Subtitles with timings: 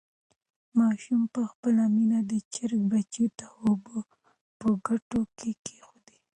[0.79, 3.97] ماشوم په خپله مینه د چرګې بچیو ته اوبه
[4.59, 6.17] په کټو کې کېښودې.